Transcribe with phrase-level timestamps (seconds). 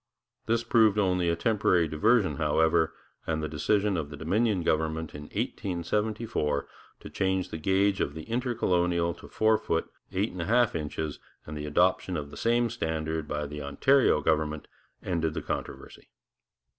[0.47, 2.91] This proved only a temporary diversion, however,
[3.27, 6.67] and the decision of the Dominion government in 1874
[7.01, 11.19] to change the gauge of the Intercolonial to four feet eight and a half inches,
[11.45, 14.67] and the adoption of the same standard by the Ontario government,
[15.03, 16.09] ended the controversy.